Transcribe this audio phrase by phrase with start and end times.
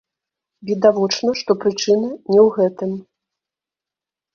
[0.69, 2.91] Відавочна, што прычына не ў гэтым.